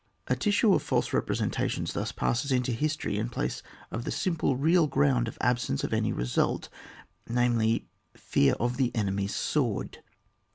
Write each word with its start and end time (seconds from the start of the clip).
A 0.25 0.35
tissue 0.35 0.73
of 0.73 0.81
false 0.81 1.13
representations 1.13 1.93
thus 1.93 2.11
passes 2.11 2.51
into 2.51 2.71
histoiy 2.71 3.19
in 3.19 3.29
place 3.29 3.61
of 3.91 4.03
the 4.03 4.09
simple 4.09 4.57
real 4.57 4.87
ground 4.87 5.27
of 5.27 5.37
absence 5.39 5.83
of 5.83 5.93
any 5.93 6.11
result, 6.11 6.69
namely 7.29 7.87
/ear 8.17 8.53
of 8.53 8.77
the 8.77 8.89
enemy^a 8.95 9.29
sword. 9.29 9.99